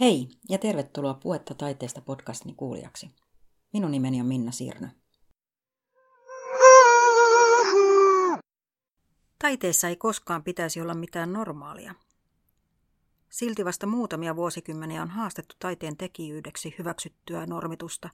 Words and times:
Hei 0.00 0.28
ja 0.48 0.58
tervetuloa 0.58 1.14
Puetta 1.14 1.54
taiteesta 1.54 2.00
podcastini 2.00 2.54
kuulijaksi. 2.54 3.10
Minun 3.72 3.90
nimeni 3.90 4.20
on 4.20 4.26
Minna 4.26 4.52
Sirnö. 4.52 4.88
Taiteessa 9.38 9.88
ei 9.88 9.96
koskaan 9.96 10.42
pitäisi 10.42 10.80
olla 10.80 10.94
mitään 10.94 11.32
normaalia. 11.32 11.94
Silti 13.30 13.64
vasta 13.64 13.86
muutamia 13.86 14.36
vuosikymmeniä 14.36 15.02
on 15.02 15.10
haastettu 15.10 15.56
taiteen 15.58 15.96
tekijyydeksi 15.96 16.74
hyväksyttyä 16.78 17.46
normitusta 17.46 18.10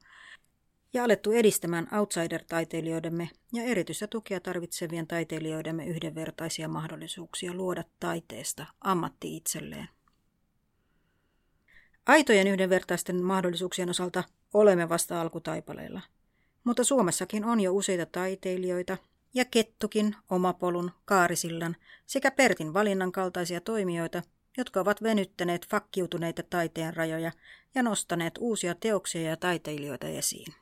ja 0.93 1.05
alettu 1.05 1.33
edistämään 1.33 1.89
outsider-taiteilijoidemme 1.93 3.29
ja 3.53 3.63
erityistä 3.63 4.07
tukea 4.07 4.41
tarvitsevien 4.41 5.07
taiteilijoidemme 5.07 5.87
yhdenvertaisia 5.87 6.69
mahdollisuuksia 6.69 7.55
luoda 7.55 7.85
taiteesta 8.01 8.67
ammatti 8.81 9.37
itselleen. 9.37 9.98
Aitojen 12.09 12.47
yhdenvertaisten 12.47 13.23
mahdollisuuksien 13.23 13.91
osalta 13.91 14.25
olemme 14.55 14.89
vasta 14.89 15.21
alkutaipaleilla. 15.21 16.01
Mutta 16.65 16.85
Suomessakin 16.85 17.45
on 17.45 17.61
jo 17.61 17.73
useita 17.73 18.07
taiteilijoita, 18.07 18.97
ja 19.35 19.45
Kettukin, 19.45 20.17
Omapolun, 20.31 20.91
Kaarisillan 21.05 21.77
sekä 22.07 22.31
Pertin 22.31 22.75
valinnan 22.75 23.13
kaltaisia 23.13 23.61
toimijoita, 23.61 24.23
jotka 24.57 24.81
ovat 24.81 25.03
venyttäneet 25.03 25.67
fakkiutuneita 25.71 26.43
taiteen 26.43 26.97
rajoja 26.97 27.33
ja 27.75 27.83
nostaneet 27.83 28.35
uusia 28.39 28.75
teoksia 28.75 29.23
ja 29.23 29.37
taiteilijoita 29.37 30.07
esiin. 30.07 30.55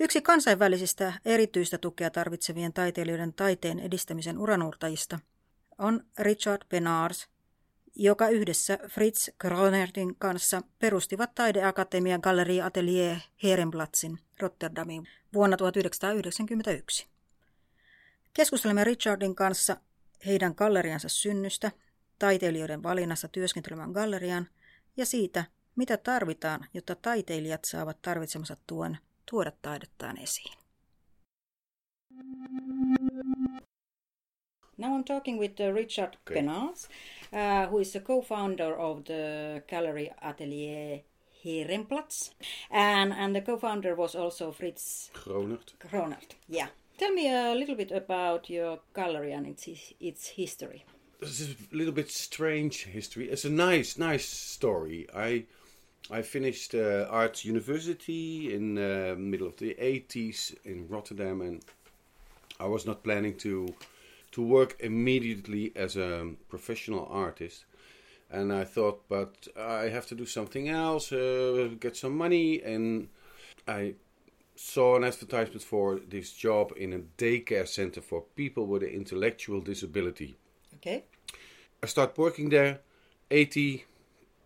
Yksi 0.00 0.22
kansainvälisistä 0.22 1.12
erityistä 1.24 1.78
tukea 1.78 2.10
tarvitsevien 2.10 2.72
taiteilijoiden 2.72 3.32
taiteen 3.32 3.78
edistämisen 3.78 4.38
uranuurtajista 4.38 5.18
on 5.78 6.04
Richard 6.18 6.62
Benars, 6.68 7.33
joka 7.94 8.28
yhdessä 8.28 8.78
Fritz 8.88 9.28
Kronertin 9.38 10.16
kanssa 10.18 10.62
perustivat 10.78 11.34
taideakatemian 11.34 12.20
Gallerie 12.22 12.62
Atelier 12.62 13.16
Herenplatzin 13.42 14.18
Rotterdamiin 14.40 15.08
vuonna 15.34 15.56
1991. 15.56 17.06
Keskustelemme 18.34 18.84
Richardin 18.84 19.34
kanssa 19.34 19.76
heidän 20.26 20.54
galleriansa 20.56 21.08
synnystä, 21.08 21.72
taiteilijoiden 22.18 22.82
valinnassa 22.82 23.28
työskentelemään 23.28 23.90
galleriaan 23.90 24.48
ja 24.96 25.06
siitä, 25.06 25.44
mitä 25.76 25.96
tarvitaan, 25.96 26.66
jotta 26.74 26.94
taiteilijat 26.94 27.64
saavat 27.64 28.02
tarvitsemansa 28.02 28.56
tuen 28.66 28.98
tuoda 29.30 29.52
taidettaan 29.62 30.18
esiin. 30.18 30.63
Now 34.76 34.94
I'm 34.94 35.04
talking 35.04 35.38
with 35.38 35.60
uh, 35.60 35.72
Richard 35.72 36.16
okay. 36.28 36.40
Penals, 36.40 36.88
uh, 37.32 37.66
who 37.66 37.78
is 37.78 37.92
the 37.92 38.00
co-founder 38.00 38.76
of 38.76 39.04
the 39.04 39.62
gallery 39.68 40.10
Atelier 40.22 41.00
Herenplaats, 41.44 42.30
and 42.70 43.12
and 43.12 43.34
the 43.34 43.42
co-founder 43.42 43.94
was 43.94 44.14
also 44.14 44.50
Fritz 44.52 45.10
Gronert. 45.14 45.74
Gronert, 45.78 46.34
yeah. 46.48 46.68
Tell 46.96 47.12
me 47.12 47.28
a 47.28 47.54
little 47.54 47.74
bit 47.74 47.90
about 47.90 48.48
your 48.48 48.80
gallery 48.94 49.32
and 49.32 49.46
its 49.46 49.68
its 50.00 50.28
history. 50.28 50.84
This 51.20 51.40
is 51.40 51.50
a 51.50 51.76
little 51.76 51.92
bit 51.92 52.10
strange 52.10 52.84
history. 52.84 53.28
It's 53.30 53.44
a 53.44 53.50
nice, 53.50 53.98
nice 53.98 54.28
story. 54.28 55.06
I 55.14 55.44
I 56.10 56.22
finished 56.22 56.74
uh, 56.74 57.06
arts 57.10 57.44
university 57.44 58.54
in 58.54 58.74
the 58.74 59.12
uh, 59.12 59.18
middle 59.18 59.46
of 59.46 59.56
the 59.56 59.74
80s 59.74 60.54
in 60.64 60.86
Rotterdam, 60.88 61.40
and 61.40 61.64
I 62.60 62.66
was 62.66 62.86
not 62.86 63.02
planning 63.02 63.36
to 63.38 63.74
to 64.34 64.42
work 64.42 64.76
immediately 64.80 65.72
as 65.76 65.96
a 65.96 66.32
professional 66.48 67.06
artist. 67.08 67.66
And 68.30 68.52
I 68.52 68.64
thought, 68.64 69.08
but 69.08 69.46
I 69.56 69.82
have 69.90 70.06
to 70.08 70.16
do 70.16 70.26
something 70.26 70.68
else, 70.68 71.12
uh, 71.12 71.68
get 71.78 71.96
some 71.96 72.16
money. 72.16 72.60
And 72.60 73.08
I 73.68 73.94
saw 74.56 74.96
an 74.96 75.04
advertisement 75.04 75.62
for 75.62 76.00
this 76.00 76.32
job 76.32 76.72
in 76.76 76.92
a 76.92 76.98
daycare 77.16 77.68
center 77.68 78.00
for 78.00 78.22
people 78.34 78.66
with 78.66 78.82
an 78.82 78.88
intellectual 78.88 79.60
disability. 79.60 80.34
Okay. 80.76 81.04
I 81.80 81.86
start 81.86 82.18
working 82.18 82.48
there, 82.48 82.80
80 83.30 83.84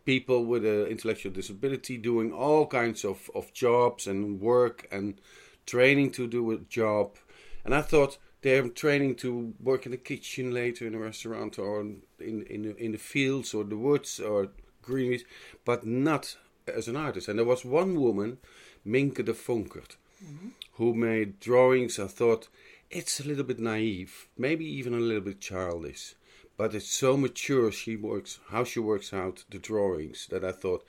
people 0.04 0.44
with 0.44 0.66
an 0.66 0.86
intellectual 0.86 1.32
disability 1.32 1.96
doing 1.96 2.30
all 2.30 2.66
kinds 2.66 3.06
of, 3.06 3.30
of 3.34 3.54
jobs 3.54 4.06
and 4.06 4.38
work 4.38 4.86
and 4.90 5.18
training 5.64 6.10
to 6.10 6.26
do 6.26 6.50
a 6.50 6.58
job. 6.58 7.16
And 7.64 7.74
I 7.74 7.80
thought, 7.80 8.18
they're 8.42 8.68
training 8.68 9.16
to 9.16 9.54
work 9.60 9.86
in 9.86 9.92
the 9.92 9.98
kitchen 9.98 10.52
later 10.52 10.86
in 10.86 10.94
a 10.94 10.98
restaurant 10.98 11.58
or 11.58 11.80
in 11.80 12.02
in 12.20 12.62
the, 12.62 12.76
in 12.76 12.92
the 12.92 12.98
fields 12.98 13.54
or 13.54 13.64
the 13.64 13.76
woods 13.76 14.20
or 14.20 14.48
greeneries, 14.82 15.24
but 15.64 15.86
not 15.86 16.36
as 16.66 16.88
an 16.88 16.96
artist. 16.96 17.28
And 17.28 17.38
there 17.38 17.46
was 17.46 17.64
one 17.64 18.00
woman, 18.00 18.38
Minke 18.86 19.24
de 19.24 19.32
Vonkert, 19.32 19.96
mm-hmm. 20.24 20.48
who 20.74 20.94
made 20.94 21.40
drawings. 21.40 21.98
I 21.98 22.06
thought 22.06 22.48
it's 22.90 23.20
a 23.20 23.24
little 23.24 23.44
bit 23.44 23.58
naive, 23.58 24.28
maybe 24.36 24.64
even 24.64 24.94
a 24.94 24.98
little 24.98 25.22
bit 25.22 25.40
childish, 25.40 26.14
but 26.56 26.74
it's 26.74 26.90
so 26.90 27.16
mature. 27.16 27.70
She 27.70 27.96
works 27.96 28.38
how 28.48 28.64
she 28.64 28.80
works 28.80 29.12
out 29.12 29.44
the 29.50 29.58
drawings 29.58 30.26
that 30.30 30.44
I 30.44 30.52
thought. 30.52 30.84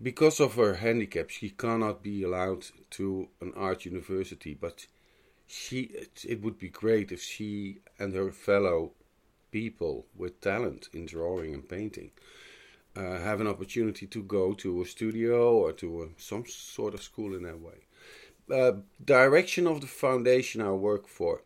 Because 0.00 0.38
of 0.38 0.54
her 0.54 0.74
handicap, 0.74 1.28
she 1.28 1.50
cannot 1.50 2.04
be 2.04 2.22
allowed 2.22 2.66
to 2.90 3.28
an 3.40 3.52
art 3.56 3.84
university, 3.84 4.54
but 4.54 4.86
she 5.48 5.80
it, 5.80 6.24
it 6.28 6.42
would 6.42 6.58
be 6.58 6.68
great 6.68 7.10
if 7.10 7.22
she 7.22 7.78
and 7.98 8.14
her 8.14 8.30
fellow 8.30 8.92
people 9.50 10.06
with 10.14 10.40
talent 10.40 10.88
in 10.92 11.06
drawing 11.06 11.54
and 11.54 11.68
painting 11.68 12.10
uh, 12.96 13.18
have 13.18 13.40
an 13.40 13.46
opportunity 13.46 14.06
to 14.06 14.22
go 14.22 14.52
to 14.54 14.82
a 14.82 14.84
studio 14.84 15.54
or 15.54 15.72
to 15.72 16.02
a, 16.02 16.20
some 16.20 16.44
sort 16.46 16.94
of 16.94 17.02
school 17.02 17.34
in 17.34 17.42
that 17.44 17.60
way. 17.60 17.86
Uh, 18.52 18.80
direction 19.04 19.66
of 19.66 19.80
the 19.80 19.86
foundation 19.86 20.60
I 20.60 20.72
work 20.72 21.06
for 21.06 21.42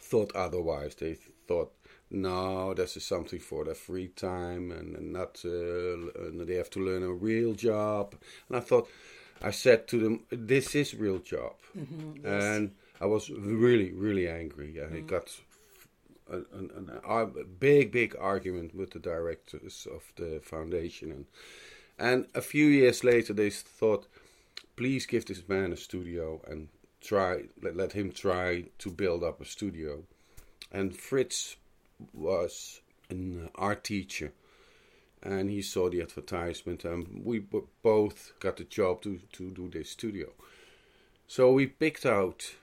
thought 0.00 0.34
otherwise. 0.34 0.94
They 0.96 1.16
thought, 1.46 1.72
no, 2.10 2.74
this 2.74 2.96
is 2.96 3.04
something 3.04 3.38
for 3.38 3.64
their 3.64 3.74
free 3.74 4.08
time 4.08 4.72
and, 4.72 4.96
and 4.96 5.12
not 5.12 5.40
uh, 5.44 6.44
they 6.44 6.56
have 6.56 6.70
to 6.70 6.80
learn 6.80 7.04
a 7.04 7.12
real 7.12 7.54
job. 7.54 8.16
And 8.48 8.56
I 8.56 8.60
thought, 8.60 8.88
I 9.40 9.52
said 9.52 9.86
to 9.88 10.00
them, 10.00 10.24
this 10.30 10.74
is 10.74 10.94
real 10.94 11.18
job, 11.18 11.54
mm-hmm, 11.78 12.24
yes. 12.24 12.44
and 12.44 12.72
I 13.00 13.06
was 13.06 13.30
really, 13.30 13.92
really 13.92 14.28
angry. 14.28 14.80
I 14.80 14.86
mm. 14.86 15.06
got 15.06 15.40
an, 16.30 16.46
an, 16.52 17.00
a 17.04 17.26
big, 17.44 17.92
big 17.92 18.14
argument 18.20 18.74
with 18.74 18.90
the 18.90 18.98
directors 18.98 19.86
of 19.92 20.12
the 20.16 20.40
foundation, 20.42 21.10
and 21.10 21.26
and 21.98 22.26
a 22.34 22.40
few 22.40 22.66
years 22.66 23.02
later 23.04 23.32
they 23.32 23.50
thought, 23.50 24.06
please 24.76 25.06
give 25.06 25.26
this 25.26 25.48
man 25.48 25.72
a 25.72 25.76
studio 25.76 26.40
and 26.46 26.68
try 27.00 27.44
let, 27.62 27.76
let 27.76 27.92
him 27.92 28.12
try 28.12 28.64
to 28.78 28.90
build 28.90 29.24
up 29.24 29.40
a 29.40 29.44
studio. 29.44 30.02
And 30.70 30.94
Fritz 30.94 31.56
was 32.12 32.80
an 33.08 33.50
art 33.54 33.82
teacher, 33.84 34.32
and 35.22 35.50
he 35.50 35.62
saw 35.62 35.88
the 35.88 36.02
advertisement, 36.02 36.84
and 36.84 37.22
we 37.24 37.40
both 37.82 38.32
got 38.40 38.58
the 38.58 38.64
job 38.64 39.02
to 39.02 39.20
to 39.32 39.50
do 39.50 39.68
this 39.70 39.90
studio. 39.90 40.28
So 41.26 41.52
we 41.52 41.66
picked 41.66 42.04
out 42.04 42.54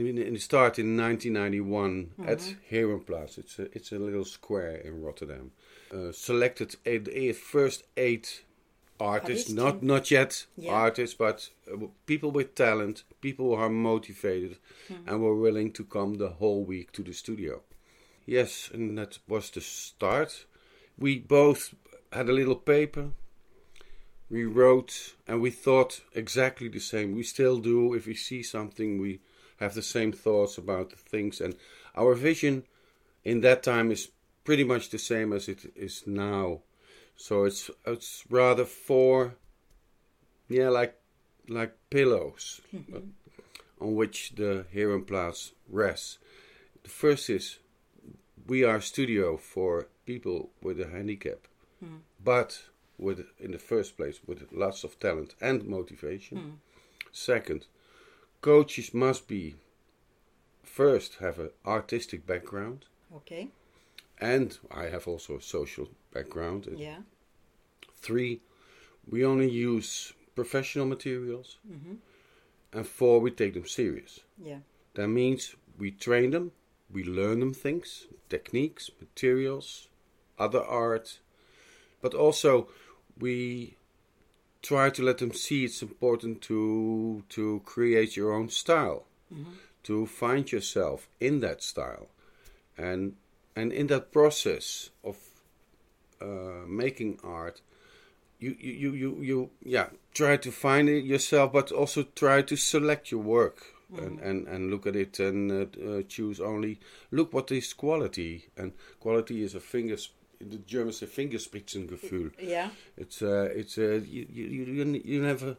in, 0.00 0.18
in, 0.18 0.38
start 0.38 0.78
in 0.78 0.96
1991 0.96 2.10
mm-hmm. 2.18 2.28
at 2.28 2.38
Herenplaats. 2.70 3.38
It's 3.38 3.58
a, 3.58 3.62
it's 3.76 3.92
a 3.92 3.98
little 3.98 4.24
square 4.24 4.76
in 4.76 5.02
Rotterdam. 5.02 5.52
Uh, 5.92 6.12
selected 6.12 6.76
eight, 6.84 7.08
eight, 7.12 7.36
first 7.36 7.84
eight 7.96 8.44
artists, 8.98 9.50
not 9.50 9.82
not 9.82 10.10
yet 10.10 10.46
yeah. 10.56 10.72
artists, 10.72 11.14
but 11.16 11.48
uh, 11.72 11.86
people 12.06 12.30
with 12.30 12.54
talent, 12.54 13.04
people 13.20 13.46
who 13.46 13.54
are 13.54 13.68
motivated, 13.68 14.56
mm-hmm. 14.88 15.08
and 15.08 15.22
were 15.22 15.36
willing 15.36 15.72
to 15.72 15.84
come 15.84 16.14
the 16.14 16.30
whole 16.30 16.64
week 16.64 16.92
to 16.92 17.02
the 17.02 17.12
studio. 17.12 17.62
Yes, 18.26 18.70
and 18.72 18.96
that 18.98 19.18
was 19.28 19.50
the 19.50 19.60
start. 19.60 20.46
We 20.98 21.18
both 21.18 21.74
had 22.12 22.28
a 22.28 22.32
little 22.32 22.56
paper. 22.56 23.10
We 24.30 24.44
wrote, 24.44 25.14
and 25.28 25.40
we 25.40 25.50
thought 25.50 26.00
exactly 26.14 26.68
the 26.68 26.80
same. 26.80 27.14
We 27.14 27.22
still 27.22 27.58
do. 27.58 27.94
If 27.94 28.06
we 28.06 28.14
see 28.14 28.42
something, 28.42 29.00
we 29.00 29.20
have 29.64 29.74
the 29.74 29.82
same 29.96 30.12
thoughts 30.12 30.58
about 30.58 30.90
the 30.90 30.96
things, 30.96 31.40
and 31.40 31.54
our 31.96 32.14
vision 32.14 32.64
in 33.24 33.40
that 33.40 33.62
time 33.62 33.90
is 33.90 34.10
pretty 34.44 34.64
much 34.64 34.90
the 34.90 34.98
same 34.98 35.32
as 35.32 35.48
it 35.48 35.72
is 35.74 36.04
now. 36.06 36.60
So 37.16 37.44
it's 37.44 37.70
it's 37.86 38.24
rather 38.28 38.64
four, 38.64 39.34
yeah, 40.48 40.68
like 40.68 40.94
like 41.48 41.72
pillows 41.90 42.60
mm-hmm. 42.74 43.10
on 43.80 43.94
which 43.94 44.34
the 44.36 44.66
Herenplaats 44.74 45.52
rests. 45.68 46.18
The 46.82 46.90
first 46.90 47.30
is 47.30 47.58
we 48.46 48.64
are 48.64 48.80
studio 48.80 49.36
for 49.36 49.88
people 50.04 50.50
with 50.62 50.80
a 50.80 50.88
handicap, 50.88 51.40
mm. 51.82 52.00
but 52.22 52.50
with 52.98 53.26
in 53.38 53.52
the 53.52 53.58
first 53.58 53.96
place 53.96 54.20
with 54.26 54.52
lots 54.52 54.84
of 54.84 54.98
talent 54.98 55.34
and 55.40 55.64
motivation. 55.64 56.38
Mm. 56.38 56.52
Second, 57.12 57.66
coaches 58.44 58.92
must 58.92 59.26
be 59.26 59.54
first 60.62 61.14
have 61.14 61.38
an 61.38 61.50
artistic 61.64 62.26
background. 62.26 62.84
Okay. 63.16 63.48
And 64.20 64.58
I 64.70 64.84
have 64.94 65.08
also 65.08 65.38
a 65.38 65.40
social 65.40 65.88
background. 66.12 66.68
Yeah. 66.76 66.98
Three, 67.96 68.42
we 69.10 69.24
only 69.24 69.48
use 69.48 70.12
professional 70.34 70.84
materials. 70.84 71.56
Mm-hmm. 71.66 71.94
And 72.74 72.86
four, 72.86 73.18
we 73.20 73.30
take 73.30 73.54
them 73.54 73.66
serious. 73.66 74.20
Yeah. 74.36 74.58
That 74.92 75.08
means 75.08 75.56
we 75.78 75.90
train 75.90 76.32
them, 76.32 76.52
we 76.92 77.02
learn 77.02 77.40
them 77.40 77.54
things, 77.54 78.08
techniques, 78.28 78.90
materials, 79.00 79.88
other 80.38 80.62
art, 80.62 81.18
but 82.02 82.12
also 82.12 82.68
we 83.18 83.76
try 84.64 84.88
to 84.90 85.02
let 85.02 85.18
them 85.18 85.32
see 85.32 85.64
it's 85.64 85.82
important 85.82 86.40
to 86.40 87.22
to 87.28 87.60
create 87.64 88.16
your 88.16 88.32
own 88.32 88.48
style, 88.48 89.04
to 89.82 90.06
find 90.06 90.50
yourself 90.50 91.08
in 91.20 91.40
that 91.40 91.62
style, 91.62 92.08
and 92.76 93.14
and 93.54 93.72
in 93.72 93.86
that 93.88 94.10
process 94.10 94.90
of 95.02 95.16
uh, 96.20 96.66
making 96.66 97.20
art, 97.22 97.60
you 98.38 98.56
you, 98.58 98.72
you 98.72 98.92
you 98.94 99.22
you 99.22 99.50
yeah 99.62 99.88
try 100.14 100.36
to 100.36 100.50
find 100.50 100.88
it 100.88 101.04
yourself, 101.04 101.52
but 101.52 101.70
also 101.70 102.02
try 102.02 102.42
to 102.42 102.56
select 102.56 103.10
your 103.10 103.22
work 103.22 103.74
and, 103.98 104.18
and 104.20 104.48
and 104.48 104.70
look 104.70 104.86
at 104.86 104.96
it 104.96 105.20
and 105.20 105.52
uh, 105.52 105.90
uh, 105.90 106.02
choose 106.08 106.40
only 106.40 106.78
look 107.10 107.32
what 107.34 107.52
is 107.52 107.74
quality. 107.74 108.46
And 108.56 108.72
quality 109.00 109.42
is 109.42 109.54
a 109.54 109.60
fingers 109.60 110.10
the 110.50 110.58
Germans 110.66 110.98
say 110.98 111.06
Fingerspitzengefühl. 111.06 112.32
Yeah. 112.40 112.70
It's 112.96 113.22
uh, 113.22 113.48
it's 113.54 113.78
uh, 113.78 114.00
you, 114.04 114.26
you 114.30 114.44
you 114.46 115.02
you 115.04 115.22
never 115.22 115.56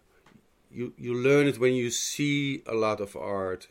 you 0.72 0.94
you 0.98 1.14
learn 1.14 1.48
it 1.48 1.58
when 1.60 1.74
you 1.74 1.90
see 1.90 2.62
a 2.66 2.74
lot 2.74 3.00
of 3.02 3.16
art. 3.16 3.68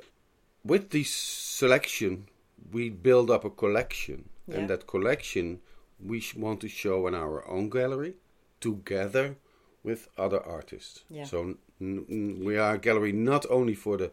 With 0.65 0.89
this 0.91 1.11
selection, 1.59 2.27
we 2.73 2.91
build 2.91 3.31
up 3.31 3.45
a 3.45 3.51
collection, 3.51 4.29
Yeah. 4.47 4.59
and 4.59 4.69
that 4.69 4.87
collection 4.87 5.61
we 5.99 6.21
sh- 6.21 6.37
want 6.37 6.61
to 6.61 6.69
show 6.69 7.07
in 7.07 7.15
our 7.15 7.43
own 7.47 7.69
gallery 7.71 8.15
together 8.61 9.37
with 9.83 10.09
other 10.17 10.41
artists. 10.41 11.05
Yeah. 11.11 11.27
So 11.27 11.57
we 11.81 12.57
are 12.59 12.75
a 12.75 12.79
gallery 12.79 13.13
not 13.13 13.45
only 13.51 13.75
for 13.75 13.97
the 13.99 14.11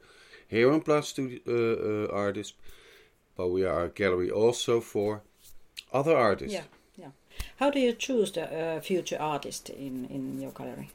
Herenplaats 0.52 1.06
studio, 1.08 1.40
uh, 1.48 2.12
uh, 2.12 2.26
artists, 2.26 2.54
but 3.38 3.48
we 3.48 3.66
are 3.66 3.86
a 3.86 3.90
gallery 3.90 4.30
also 4.30 4.82
for 4.82 5.22
other 5.94 6.16
artists. 6.18 6.54
Yeah. 6.54 6.64
How 7.60 7.70
do 7.72 7.80
you 7.80 7.94
choose 7.94 8.32
the 8.32 8.44
uh, 8.44 8.82
future 8.82 9.18
artist 9.20 9.70
in 9.70 10.06
in 10.10 10.42
your 10.42 10.52
gallery? 10.52 10.90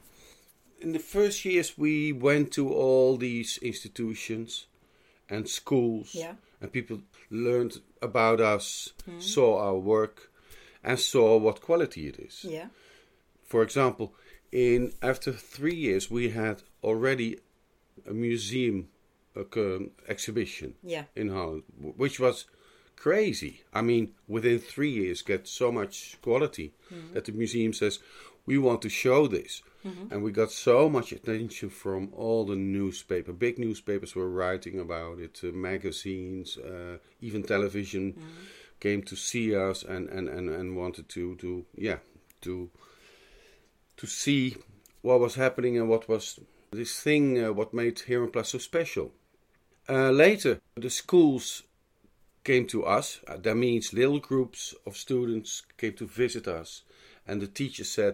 in 0.79 0.91
the 0.93 0.99
first 0.99 1.43
years 1.45 1.75
we 1.77 2.13
went 2.13 2.51
to 2.51 2.71
all 2.71 3.17
these 3.17 3.57
institutions 3.63 4.67
and 5.29 5.47
schools 5.49 6.13
Yeah. 6.13 6.35
and 6.61 6.71
people 6.71 6.97
learned 7.31 7.81
about 8.01 8.39
us 8.39 8.93
saw 9.19 9.57
our 9.67 9.79
work 9.79 10.31
and 10.83 10.99
saw 10.99 11.37
what 11.39 11.61
quality 11.61 12.07
it 12.07 12.19
is 12.19 12.43
Yeah. 12.43 12.67
for 13.43 13.63
example 13.63 14.13
in 14.51 14.93
after 15.01 15.31
three 15.33 15.75
years 15.75 16.11
we 16.11 16.29
had 16.29 16.61
already 16.83 17.39
a 18.05 18.13
museum 18.13 18.87
uh, 19.35 19.43
um, 19.55 19.91
exhibition 20.07 20.75
Yeah. 20.83 21.05
in 21.15 21.29
holland 21.29 21.63
which 21.97 22.19
was 22.19 22.45
crazy. 22.97 23.61
I 23.73 23.81
mean 23.81 24.13
within 24.27 24.59
three 24.59 24.91
years 24.91 25.21
get 25.21 25.47
so 25.47 25.71
much 25.71 26.17
quality 26.21 26.73
that 27.13 27.25
the 27.25 27.31
museum 27.31 27.73
says 27.73 27.99
we 28.45 28.57
want 28.57 28.81
to 28.81 28.89
show 28.89 29.27
this. 29.27 29.61
And 30.11 30.21
we 30.21 30.31
got 30.31 30.51
so 30.51 30.89
much 30.89 31.13
attention 31.13 31.69
from 31.69 32.09
all 32.13 32.45
the 32.45 32.57
newspaper. 32.57 33.31
Big 33.31 33.57
newspapers 33.57 34.15
were 34.15 34.29
writing 34.29 34.79
about 34.81 35.19
it 35.19 35.39
uh, 35.43 35.47
magazines 35.47 36.57
uh, 36.57 36.97
even 37.21 37.43
television 37.43 38.15
came 38.79 39.01
to 39.03 39.15
see 39.15 39.55
us 39.55 39.83
and, 39.83 40.09
and, 40.09 40.27
and, 40.29 40.49
and 40.49 40.75
wanted 40.75 41.09
to, 41.09 41.35
to 41.35 41.65
yeah 41.75 41.97
to 42.41 42.69
to 43.97 44.07
see 44.07 44.55
what 45.01 45.19
was 45.19 45.35
happening 45.35 45.77
and 45.77 45.89
what 45.89 46.07
was 46.07 46.39
this 46.71 46.99
thing 46.99 47.43
uh, 47.43 47.51
what 47.51 47.73
made 47.73 47.97
Herenplaats 47.97 48.47
so 48.47 48.57
special. 48.57 49.11
Uh, 49.89 50.11
later 50.11 50.59
the 50.75 50.89
schools 50.89 51.63
came 52.47 52.65
to 52.65 52.79
us. 52.97 53.07
Uh, 53.27 53.37
that 53.45 53.55
means 53.55 53.93
little 53.93 54.19
groups 54.31 54.73
of 54.87 54.95
students 54.95 55.51
came 55.77 55.93
to 55.93 56.07
visit 56.23 56.47
us, 56.47 56.69
and 57.27 57.41
the 57.41 57.47
teacher 57.61 57.83
said, 57.83 58.13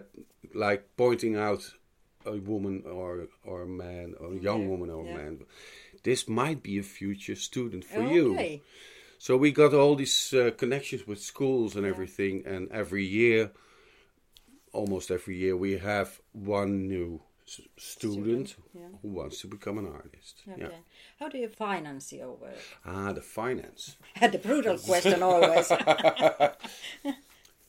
like 0.66 0.82
pointing 0.96 1.36
out 1.36 1.62
a 2.26 2.36
woman 2.52 2.76
or 2.98 3.10
or 3.50 3.62
a 3.62 3.72
man 3.84 4.14
or 4.20 4.28
a 4.32 4.40
young 4.48 4.62
Yeah, 4.62 4.70
woman 4.72 4.90
or 4.90 5.04
yeah. 5.04 5.14
a 5.14 5.18
man, 5.18 5.32
this 6.02 6.28
might 6.28 6.60
be 6.62 6.78
a 6.78 6.82
future 6.82 7.36
student 7.36 7.84
for 7.84 8.02
you. 8.16 8.26
So 9.18 9.36
we 9.36 9.52
got 9.52 9.72
all 9.72 9.96
these 9.96 10.18
uh, 10.34 10.50
connections 10.62 11.02
with 11.06 11.20
schools 11.32 11.76
and 11.76 11.86
everything, 11.92 12.34
and 12.52 12.62
every 12.82 13.06
year, 13.20 13.40
almost 14.72 15.10
every 15.10 15.36
year, 15.42 15.56
we 15.56 15.78
have 15.78 16.08
one 16.32 16.72
new 16.88 17.20
student, 17.44 17.70
Student, 17.76 18.56
yeah. 18.74 18.82
who 19.02 19.08
wants 19.08 19.40
to 19.40 19.46
become 19.46 19.78
an 19.78 19.86
artist. 19.86 20.42
Okay. 20.48 20.62
Yeah. 20.62 20.68
How 21.20 21.28
do 21.28 21.38
you 21.38 21.48
finance 21.48 22.12
your 22.12 22.32
work? 22.32 22.58
Ah, 22.86 23.12
the 23.12 23.20
finance. 23.20 23.96
the 24.20 24.38
brutal 24.38 24.78
question 24.78 25.22
always. 25.22 25.70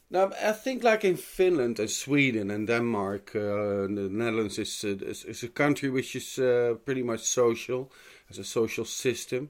Now, 0.07 0.31
I 0.41 0.51
think 0.51 0.83
like 0.83 1.03
in 1.03 1.17
Finland 1.17 1.79
and 1.79 1.89
Sweden 1.89 2.51
and 2.51 2.67
Denmark, 2.67 3.35
uh, 3.35 3.87
the 3.87 4.07
Netherlands 4.11 4.59
is, 4.59 4.83
uh, 4.83 4.89
is, 4.89 5.25
is 5.25 5.43
a 5.43 5.47
country 5.47 5.89
which 5.89 6.15
is 6.15 6.37
uh, 6.37 6.75
pretty 6.85 7.01
much 7.03 7.21
social, 7.21 7.91
as 8.29 8.37
a 8.37 8.43
social 8.43 8.85
system. 8.85 9.49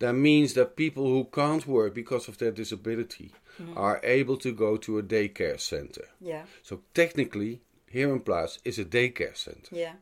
That 0.00 0.14
means 0.14 0.52
that 0.54 0.76
people 0.76 1.04
who 1.04 1.24
can't 1.24 1.66
work 1.66 1.94
because 1.94 2.28
of 2.28 2.36
their 2.36 2.50
disability 2.50 3.32
are 3.74 4.00
able 4.02 4.36
to 4.36 4.52
go 4.52 4.76
to 4.76 4.98
a 4.98 5.02
daycare 5.02 5.58
center. 5.58 6.04
yeah. 6.20 6.42
So 6.62 6.82
technically, 6.92 7.60
Herenplaats 7.92 8.58
is 8.64 8.78
a 8.78 8.84
daycare 8.84 9.36
center. 9.36 9.74
Yeah. 9.74 9.94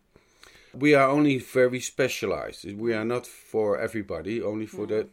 We 0.72 0.94
are 0.94 1.08
only 1.08 1.38
very 1.38 1.80
specialized. 1.80 2.64
We 2.78 2.94
are 2.94 3.04
not 3.04 3.26
for 3.26 3.78
everybody, 3.78 4.42
only 4.42 4.66
for 4.66 4.86
the 4.86 5.08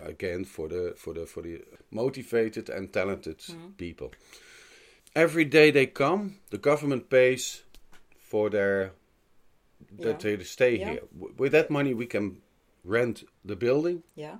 again 0.00 0.44
for 0.44 0.68
the 0.68 0.94
for 0.96 1.14
the 1.14 1.26
for 1.26 1.42
the 1.42 1.62
motivated 1.90 2.68
and 2.68 2.92
talented 2.92 3.42
people. 3.78 4.12
Every 5.14 5.44
day 5.44 5.70
they 5.70 5.86
come, 5.86 6.36
the 6.50 6.58
government 6.58 7.08
pays 7.08 7.62
for 8.18 8.50
their 8.50 8.92
Yeah. 9.98 10.04
that 10.06 10.20
they 10.20 10.44
stay 10.44 10.76
Yeah. 10.78 10.90
here. 10.90 11.02
With 11.38 11.52
that 11.52 11.70
money, 11.70 11.94
we 11.94 12.06
can 12.06 12.42
rent 12.84 13.24
the 13.44 13.56
building, 13.56 14.02
Yeah. 14.14 14.36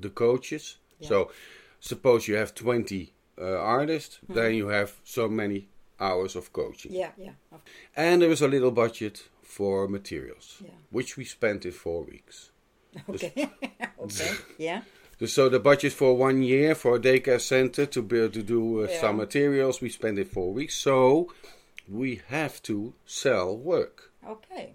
the 0.00 0.10
coaches. 0.10 0.78
Yeah. 1.00 1.08
So, 1.08 1.30
suppose 1.80 2.28
you 2.28 2.36
have 2.38 2.54
twenty 2.54 3.12
uh, 3.40 3.44
artists, 3.56 4.18
then 4.28 4.54
you 4.54 4.68
have 4.68 4.92
so 5.04 5.28
many 5.28 5.68
hours 6.00 6.36
of 6.36 6.52
coaching. 6.52 6.92
Yeah. 6.92 7.10
Yeah. 7.16 7.32
Of- 7.52 7.60
And 7.96 8.22
there 8.22 8.28
was 8.28 8.42
a 8.42 8.48
little 8.48 8.70
budget 8.70 9.28
for 9.42 9.88
materials, 9.88 10.58
Yeah. 10.64 10.70
which 10.90 11.16
we 11.16 11.24
spent 11.24 11.64
in 11.64 11.72
four 11.72 12.02
weeks. 12.04 12.50
Okay. 13.08 13.48
okay. 14.00 14.32
Yeah. 14.58 14.82
So 15.26 15.48
the 15.48 15.58
budget 15.58 15.92
for 15.92 16.16
one 16.16 16.42
year 16.44 16.76
for 16.76 16.94
a 16.94 17.00
daycare 17.00 17.40
center 17.40 17.86
to 17.86 18.02
be 18.02 18.18
able 18.20 18.32
to 18.34 18.42
do 18.42 18.84
uh, 18.84 18.88
Yeah. 18.88 19.00
some 19.00 19.16
materials, 19.16 19.80
we 19.80 19.88
spent 19.90 20.16
in 20.18 20.26
four 20.26 20.52
weeks. 20.52 20.76
So 20.76 21.32
we 21.88 22.20
have 22.28 22.62
to 22.62 22.94
sell 23.04 23.56
work. 23.56 24.12
Okay. 24.24 24.74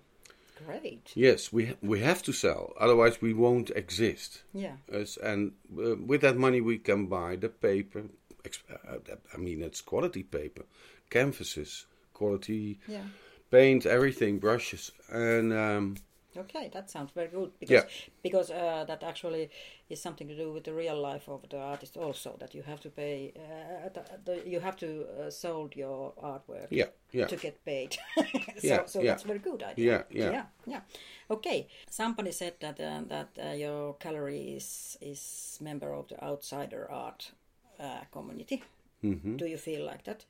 Great. 0.65 1.11
Yes, 1.15 1.53
we 1.53 1.67
ha- 1.67 1.75
we 1.81 2.01
have 2.01 2.21
to 2.23 2.33
sell, 2.33 2.73
otherwise 2.77 3.21
we 3.21 3.33
won't 3.33 3.69
exist. 3.75 4.43
Yeah. 4.53 4.75
As, 4.91 5.15
and 5.17 5.53
uh, 5.77 5.95
with 5.95 6.21
that 6.21 6.35
money, 6.37 6.59
we 6.61 6.77
can 6.77 7.07
buy 7.07 7.37
the 7.37 7.49
paper. 7.49 8.03
ex- 8.45 8.63
uh, 8.69 8.97
I 9.33 9.37
mean, 9.37 9.61
it's 9.61 9.81
quality 9.81 10.23
paper, 10.23 10.63
canvases, 11.09 11.85
quality 12.13 12.79
Yeah. 12.87 13.05
paint, 13.49 13.85
everything, 13.85 14.39
brushes, 14.39 14.91
and 15.09 15.53
um, 15.53 15.95
Okay, 16.37 16.69
that 16.73 16.89
sounds 16.89 17.11
very 17.11 17.27
good 17.27 17.51
because 17.59 17.83
Yeah. 17.83 17.89
because 18.23 18.51
uh, 18.51 18.85
that 18.87 19.03
actually 19.03 19.49
is 19.89 20.01
something 20.01 20.27
to 20.27 20.35
do 20.35 20.51
with 20.53 20.63
the 20.63 20.73
real 20.73 20.99
life 20.99 21.29
of 21.29 21.47
the 21.49 21.57
artist 21.57 21.97
also. 21.97 22.37
That 22.39 22.53
you 22.55 22.63
have 22.63 22.79
to 22.81 22.89
pay, 22.89 23.33
uh, 23.35 23.89
the, 23.89 24.03
the, 24.25 24.49
you 24.49 24.59
have 24.59 24.75
to 24.77 24.87
uh, 24.87 25.29
sold 25.29 25.75
your 25.75 26.13
artwork 26.23 26.67
yeah, 26.71 26.89
yeah. 27.11 27.27
to 27.27 27.35
get 27.35 27.63
paid. 27.65 27.97
so 28.57 28.67
Yeah, 28.67 28.85
so 28.85 29.01
yeah. 29.01 29.11
that's 29.11 29.23
very 29.23 29.39
good 29.39 29.61
idea. 29.63 30.05
Yeah, 30.09 30.23
yeah. 30.23 30.31
yeah, 30.31 30.45
yeah. 30.65 30.81
Okay, 31.29 31.67
somebody 31.89 32.31
said 32.31 32.53
that 32.59 32.79
uh, 32.79 33.01
that 33.07 33.29
uh, 33.37 33.55
your 33.55 33.95
gallery 33.99 34.55
is 34.55 34.97
is 35.01 35.57
member 35.61 35.93
of 35.93 36.07
the 36.07 36.23
outsider 36.23 36.89
art 36.91 37.31
uh, 37.79 38.05
community. 38.11 38.63
Mm-hmm. 39.03 39.37
Do 39.37 39.45
you 39.45 39.57
feel 39.57 39.85
like 39.85 40.03
that? 40.03 40.25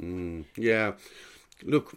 Mm, 0.00 0.44
yeah. 0.56 0.92
Look, 1.62 1.94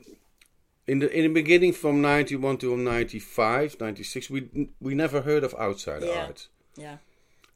in 0.88 1.00
the 1.00 1.10
in 1.12 1.24
the 1.24 1.34
beginning 1.42 1.74
from 1.74 2.02
91 2.02 2.58
to 2.58 2.78
95, 2.78 3.78
96, 3.80 4.30
we 4.30 4.70
we 4.80 4.96
never 4.96 5.22
heard 5.22 5.44
of 5.44 5.54
outsider 5.56 6.06
Yeah. 6.06 6.26
art. 6.28 6.48
Yeah, 6.76 6.98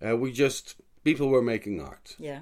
Uh, 0.01 0.17
we 0.17 0.31
just 0.31 0.75
people 1.03 1.27
were 1.29 1.43
making 1.43 1.79
art. 1.81 2.15
yeah, 2.19 2.41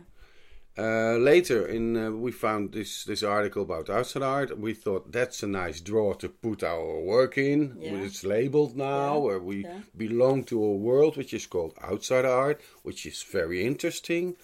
Uh, 0.78 1.18
later, 1.18 1.68
in 1.68 1.98
uh, 1.98 2.10
we 2.12 2.32
found 2.32 2.72
this 2.72 3.04
this 3.04 3.22
article 3.24 3.64
about 3.64 3.90
outside 3.90 4.24
art. 4.24 4.58
We 4.58 4.74
thought 4.74 5.12
that's 5.12 5.44
a 5.44 5.48
nice 5.48 5.82
drawer 5.82 6.16
to 6.16 6.30
put 6.30 6.64
our 6.64 7.02
work 7.02 7.38
in. 7.38 7.76
Yeah. 7.82 8.06
It's 8.06 8.24
labeled 8.24 8.76
now, 8.78 9.14
Yeah, 9.16 9.24
where 9.26 9.40
we 9.40 9.56
yeah. 9.64 9.82
belong 9.98 10.46
to 10.46 10.64
a 10.64 10.76
world 10.78 11.18
which 11.18 11.34
is 11.34 11.48
called 11.48 11.74
outside 11.82 12.26
art, 12.26 12.62
which 12.84 13.06
is 13.06 13.24
very 13.34 13.66
interesting. 13.66 14.38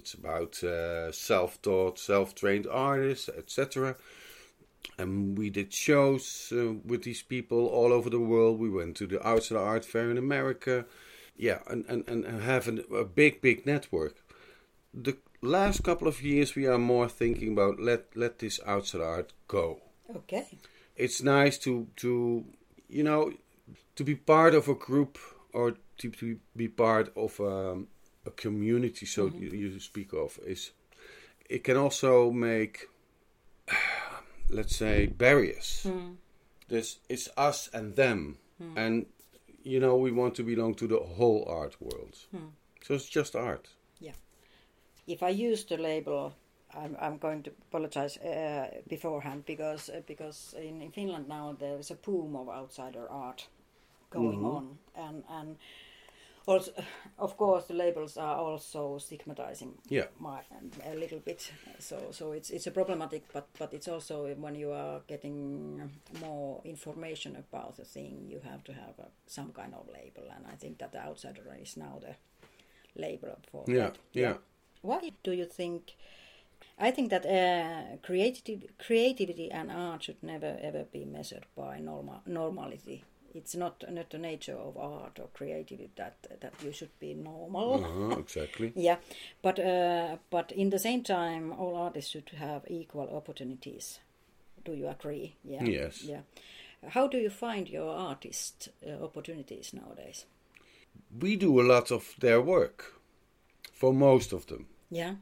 It's 0.00 0.14
about 0.14 0.64
uh, 0.64 1.12
self-taught, 1.12 1.98
self-trained 1.98 2.66
artists, 2.66 3.28
etc. 3.28 3.96
And 4.98 5.36
we 5.36 5.50
did 5.50 5.74
shows 5.74 6.52
uh, 6.52 6.72
with 6.90 7.02
these 7.02 7.22
people 7.22 7.66
all 7.66 7.92
over 7.92 8.08
the 8.08 8.26
world. 8.32 8.58
We 8.58 8.70
went 8.70 8.96
to 8.96 9.06
the 9.06 9.20
Outside 9.26 9.58
Art 9.58 9.84
Fair 9.84 10.10
in 10.10 10.16
America. 10.16 10.86
Yeah, 11.36 11.58
and, 11.66 11.84
and, 11.88 12.02
and 12.08 12.42
have 12.42 12.66
an, 12.66 12.84
a 12.94 13.04
big, 13.04 13.42
big 13.42 13.66
network. 13.66 14.16
The 14.92 15.16
last 15.42 15.84
couple 15.84 16.08
of 16.08 16.22
years, 16.22 16.54
we 16.54 16.66
are 16.66 16.78
more 16.78 17.08
thinking 17.08 17.52
about 17.52 17.78
let 17.78 18.16
let 18.16 18.38
this 18.38 18.58
outside 18.66 19.02
art 19.02 19.32
go. 19.48 19.80
Okay. 20.16 20.46
It's 20.96 21.22
nice 21.22 21.56
to 21.58 21.86
to 21.96 22.44
you 22.88 23.04
know 23.04 23.32
to 23.96 24.04
be 24.04 24.14
part 24.14 24.54
of 24.54 24.68
a 24.68 24.74
group 24.74 25.18
or 25.52 25.76
to, 25.98 26.10
to 26.10 26.38
be 26.56 26.68
part 26.68 27.12
of 27.16 27.40
um, 27.40 27.88
a 28.26 28.30
community. 28.30 29.06
So 29.06 29.28
Mm-hmm. 29.28 29.42
you, 29.42 29.50
you 29.50 29.80
speak 29.80 30.12
of 30.12 30.38
is 30.46 30.72
it 31.48 31.64
can 31.64 31.76
also 31.76 32.30
make 32.30 32.88
let's 34.50 34.76
say 34.76 35.06
barriers. 35.06 35.86
Mm. 35.86 36.16
This 36.68 36.98
it's 37.08 37.28
us 37.36 37.68
and 37.72 37.96
them, 37.96 38.38
and 38.76 39.06
you 39.64 39.80
know 39.80 39.96
we 39.96 40.12
want 40.12 40.34
to 40.36 40.42
belong 40.44 40.74
to 40.76 40.86
the 40.86 40.98
whole 40.98 41.44
art 41.48 41.76
world. 41.80 42.16
So 42.84 42.94
it's 42.94 43.08
just 43.08 43.34
art. 43.34 43.68
Yeah. 43.98 44.14
If 45.06 45.22
I 45.22 45.30
use 45.30 45.64
the 45.64 45.76
label, 45.76 46.32
I'm, 46.74 46.96
I'm 47.00 47.18
going 47.18 47.42
to 47.42 47.50
apologize 47.68 48.16
uh, 48.18 48.68
beforehand 48.88 49.44
because 49.46 49.88
uh, 49.90 50.02
because 50.06 50.54
in, 50.56 50.80
in 50.82 50.92
Finland 50.92 51.28
now 51.28 51.56
there 51.58 51.78
is 51.78 51.90
a 51.90 51.96
boom 51.96 52.36
of 52.36 52.48
outsider 52.48 53.08
art 53.10 53.48
going 54.10 54.44
on, 54.44 54.78
and 54.94 55.24
and 55.28 55.56
also 56.50 56.72
of 57.18 57.36
course 57.36 57.66
the 57.68 57.74
labels 57.74 58.16
are 58.16 58.36
also 58.36 58.98
stigmatizing 58.98 59.72
Yeah. 59.88 60.06
my, 60.18 60.40
a 60.92 60.94
little 60.94 61.20
bit. 61.20 61.52
So 61.78 61.96
so 62.10 62.32
it's 62.32 62.50
it's 62.50 62.66
a 62.66 62.70
problematic, 62.70 63.22
but 63.32 63.46
but 63.58 63.72
it's 63.74 63.88
also 63.88 64.34
when 64.40 64.54
you 64.54 64.72
are 64.72 65.00
getting 65.06 65.90
more 66.20 66.60
information 66.64 67.36
about 67.36 67.76
the 67.76 67.84
thing, 67.84 68.26
you 68.32 68.40
have 68.50 68.62
to 68.64 68.72
have 68.72 68.98
a, 68.98 69.08
some 69.26 69.52
kind 69.52 69.74
of 69.74 69.86
label, 69.88 70.30
and 70.36 70.46
I 70.52 70.56
think 70.56 70.78
that 70.78 70.92
the 70.92 70.98
outsider 70.98 71.56
is 71.62 71.76
now 71.76 72.00
the 72.00 72.14
label 73.00 73.36
for 73.50 73.64
Yeah, 73.66 73.76
that. 73.90 73.98
yeah. 74.12 74.34
Why 74.82 75.12
do 75.22 75.32
you 75.32 75.46
think? 75.46 75.96
I 76.78 76.90
think 76.92 77.10
that 77.10 77.26
uh, 77.26 77.96
creativity, 78.02 78.68
creativity 78.78 79.50
and 79.50 79.70
art 79.70 80.02
should 80.04 80.22
never 80.22 80.58
ever 80.62 80.84
be 80.92 81.04
measured 81.04 81.46
by 81.56 81.78
normal 81.80 82.20
normality. 82.26 83.04
It's 83.34 83.54
not 83.54 83.84
not 83.88 84.10
the 84.10 84.18
nature 84.18 84.56
of 84.56 84.76
art 84.76 85.18
or 85.18 85.28
creativity 85.32 85.90
that 85.96 86.26
that 86.40 86.52
you 86.64 86.72
should 86.72 86.98
be 86.98 87.14
normal. 87.14 87.84
Uh-huh, 87.84 88.20
exactly. 88.20 88.72
Yeah, 88.76 88.96
but 89.42 89.58
uh, 89.58 90.16
but 90.30 90.52
in 90.52 90.70
the 90.70 90.78
same 90.78 91.02
time, 91.02 91.52
all 91.52 91.76
artists 91.76 92.10
should 92.10 92.30
have 92.36 92.62
equal 92.68 93.08
opportunities. 93.16 94.00
Do 94.64 94.72
you 94.72 94.88
agree? 94.88 95.34
Yeah. 95.44 95.64
Yes. 95.64 96.02
Yeah. 96.02 96.22
How 96.88 97.08
do 97.08 97.18
you 97.18 97.30
find 97.30 97.68
your 97.68 97.90
artist 97.90 98.68
uh, 98.86 99.04
opportunities 99.04 99.72
nowadays? 99.72 100.26
We 101.20 101.36
do 101.36 101.60
a 101.60 101.62
lot 101.62 101.90
of 101.90 102.14
their 102.18 102.40
work 102.40 103.00
for 103.72 103.92
most 103.92 104.32
of 104.32 104.46
them. 104.46 104.66
Yeah. 104.90 105.14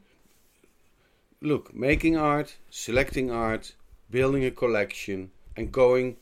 Look, 1.41 1.73
making 1.73 2.17
art, 2.17 2.57
selecting 2.69 3.31
art, 3.31 3.75
building 4.09 4.43
a 4.45 4.51
collection, 4.51 5.31
and 5.55 5.71
going 5.71 6.17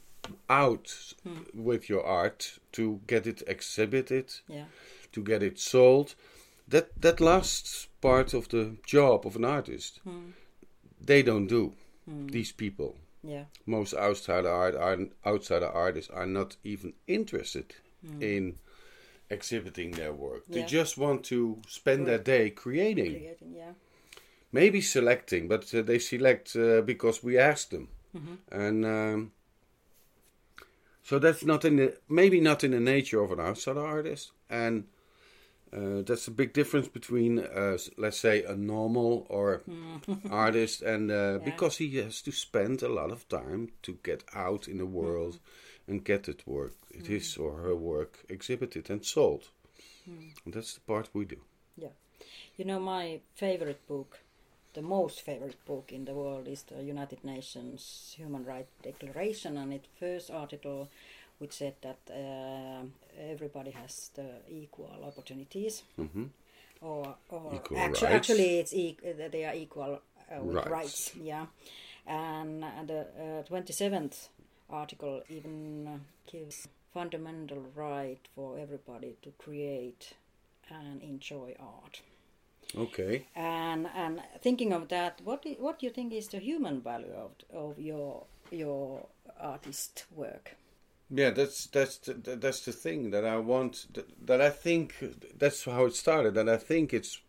out 0.49 1.13
with 1.53 1.89
your 1.89 2.03
art 2.05 2.59
to 2.71 2.99
get 3.07 3.27
it 3.27 3.41
exhibited, 3.47 4.33
Yeah. 4.47 4.65
to 5.11 5.21
get 5.23 5.41
it 5.43 5.59
sold. 5.59 6.15
That 6.67 6.87
that 7.01 7.19
last 7.21 7.87
part 8.01 8.33
of 8.33 8.47
the 8.49 8.77
job 8.85 9.25
of 9.25 9.35
an 9.35 9.45
artist, 9.45 10.01
they 11.05 11.23
don't 11.23 11.47
do. 11.47 11.73
These 12.31 12.53
people, 12.53 12.95
Yeah. 13.23 13.45
most 13.65 13.93
outsider 13.93 14.49
art 14.49 14.75
are 14.75 15.07
outsider 15.25 15.67
artists 15.67 16.11
are 16.11 16.25
not 16.27 16.57
even 16.63 16.93
interested 17.07 17.75
in 18.21 18.57
exhibiting 19.29 19.91
their 19.91 20.13
work. 20.13 20.43
They 20.47 20.63
just 20.63 20.97
want 20.97 21.23
to 21.25 21.61
spend 21.67 22.05
their 22.07 22.17
day 22.23 22.49
creating, 22.49 23.11
Creating. 23.15 23.53
Yeah. 23.55 23.73
maybe 24.51 24.81
selecting, 24.81 25.47
but 25.47 25.73
uh, 25.73 25.81
they 25.81 25.99
select 25.99 26.55
uh, 26.55 26.81
because 26.81 27.23
we 27.23 27.37
ask 27.37 27.69
them, 27.69 27.87
Mm-hmm. 28.15 28.35
and 28.51 28.85
um, 28.85 29.31
so 31.07 31.19
that's 31.19 31.45
not 31.45 31.63
in 31.63 31.77
the 31.77 31.97
maybe 32.09 32.41
not 32.41 32.65
in 32.65 32.71
the 32.71 32.81
nature 32.81 33.23
of 33.23 33.31
an 33.31 33.39
outsider 33.39 33.85
artist, 33.85 34.31
and 34.49 34.83
uh, 35.71 36.01
that's 36.05 36.27
a 36.27 36.31
big 36.31 36.51
difference 36.51 36.89
between, 36.89 37.39
uh, 37.39 37.77
let's 37.97 38.19
say, 38.19 38.43
a 38.43 38.57
normal 38.57 39.25
or 39.29 39.61
artist, 40.29 40.81
and 40.81 41.09
uh, 41.09 41.39
because 41.45 41.77
he 41.77 41.95
has 41.95 42.21
to 42.23 42.31
spend 42.33 42.81
a 42.81 42.89
lot 42.89 43.09
of 43.09 43.25
time 43.29 43.69
to 43.83 43.97
get 44.03 44.25
out 44.35 44.67
in 44.67 44.79
the 44.79 44.85
world 44.85 45.39
and 45.87 46.03
get 46.03 46.27
it 46.27 46.45
work, 46.45 46.75
his 46.91 47.37
or 47.37 47.61
her 47.61 47.75
work 47.75 48.25
exhibited 48.27 48.89
and 48.89 49.05
sold, 49.05 49.49
and 50.05 50.53
that's 50.53 50.73
the 50.73 50.81
part 50.81 51.09
we 51.13 51.23
do. 51.23 51.39
Yeah. 51.77 51.95
You 52.57 52.65
know, 52.65 52.81
my 52.81 53.21
favorite 53.35 53.87
book, 53.87 54.19
the 54.77 54.83
most 54.83 55.21
favorite 55.21 55.57
book 55.65 55.91
in 55.91 56.05
the 56.05 56.13
world, 56.13 56.47
is 56.47 56.61
the 56.63 56.83
United 56.83 57.23
Nations 57.23 58.13
Human 58.15 58.45
Rights 58.45 58.71
Declaration, 58.83 59.57
and 59.57 59.73
its 59.73 59.87
first 59.99 60.29
article, 60.29 60.87
which 61.39 61.53
said 61.53 61.73
that 61.81 61.97
uh, 62.11 62.83
everybody 63.31 63.71
has 63.71 64.11
the 64.13 64.29
equal 64.49 64.99
opportunities, 65.03 65.83
hmm 65.95 66.25
or 66.81 67.15
or 67.29 67.55
Equal 67.55 67.77
actu- 67.77 68.05
rights. 68.05 68.15
actually, 68.17 68.59
it's 68.59 68.73
e- 68.73 68.97
uh, 69.03 69.27
they 69.31 69.45
are 69.45 69.55
equal 69.55 69.93
uh, 70.31 70.43
with 70.43 70.55
Rights. 70.55 70.69
rights. 70.69 71.11
Yeah, 71.19 71.45
and 72.05 72.63
uh, 72.63 72.83
the 72.85 73.43
twenty 73.47 73.73
seventh 73.73 74.29
article 74.69 75.23
even 75.29 75.87
uh, 75.87 75.97
gives 76.31 76.67
fundamental 76.93 77.65
right 77.75 78.21
for 78.35 78.59
everybody 78.59 79.15
to 79.23 79.31
create 79.39 80.13
and 80.69 81.01
enjoy 81.01 81.55
art. 81.59 82.01
Okay. 82.75 83.27
And 83.35 83.87
and 83.95 84.21
thinking 84.41 84.73
of 84.73 84.87
that, 84.89 85.21
what 85.23 85.43
do, 85.43 85.55
what 85.59 85.79
do 85.79 85.85
you 85.85 85.91
think 85.91 86.13
is 86.13 86.27
the 86.27 86.39
human 86.39 86.81
value 86.81 87.13
of 87.13 87.31
of 87.53 87.79
your 87.79 88.25
your 88.51 89.07
artist 89.39 90.05
work? 90.15 90.55
Yeah, 91.09 91.29
that's 91.29 91.67
that's 91.67 91.97
the, 91.99 92.13
that's 92.13 92.65
the 92.65 92.73
thing 92.73 93.11
that 93.11 93.23
I 93.23 93.37
want. 93.37 93.87
That, 93.93 94.27
that 94.27 94.41
I 94.41 94.49
think 94.49 94.95
that's 95.37 95.63
how 95.63 95.85
it 95.85 95.95
started. 95.95 96.37
and 96.37 96.49
I 96.49 96.57
think 96.57 96.93
it's 96.93 97.21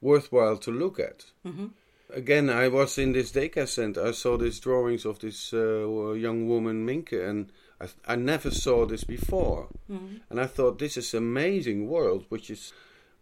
worthwhile 0.00 0.58
to 0.58 0.70
look 0.70 1.00
at. 1.00 1.24
Mm-hmm. 1.46 1.66
Again, 2.12 2.50
I 2.50 2.68
was 2.68 2.98
in 2.98 3.12
this 3.12 3.32
daycare 3.32 3.66
center. 3.66 4.06
I 4.06 4.12
saw 4.12 4.36
these 4.36 4.60
drawings 4.60 5.06
of 5.06 5.18
this 5.20 5.54
uh, 5.54 6.12
young 6.12 6.46
woman 6.46 6.86
Minke, 6.86 7.28
and 7.28 7.50
I, 7.80 7.88
I 8.06 8.16
never 8.16 8.50
saw 8.50 8.84
this 8.84 9.04
before. 9.04 9.68
Mm-hmm. 9.90 10.16
And 10.28 10.40
I 10.40 10.46
thought 10.46 10.78
this 10.78 10.98
is 10.98 11.14
amazing 11.14 11.88
world, 11.88 12.26
which 12.28 12.50
is 12.50 12.72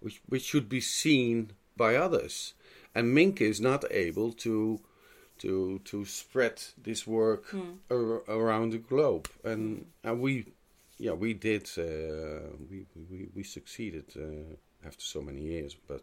which 0.03 0.21
which 0.29 0.45
should 0.45 0.69
be 0.69 0.81
seen 0.81 1.53
by 1.77 1.97
others. 1.97 2.55
And 2.95 3.17
Minke 3.17 3.41
is 3.43 3.61
not 3.61 3.85
able 3.91 4.33
to 4.33 4.81
to 5.39 5.81
to 5.85 6.05
spread 6.05 6.63
this 6.83 7.07
work 7.07 7.45
ar- 7.91 8.23
around 8.29 8.73
the 8.73 8.79
globe, 8.79 9.29
and 9.45 9.87
and 10.05 10.21
we 10.21 10.45
yeah 10.99 11.13
we 11.13 11.35
did 11.35 11.71
uh, 11.79 11.83
we, 12.71 12.87
we 13.11 13.29
we 13.35 13.43
succeeded 13.43 14.05
uh, 14.17 14.87
after 14.87 15.05
so 15.05 15.23
many 15.23 15.41
years, 15.41 15.77
but 15.89 16.03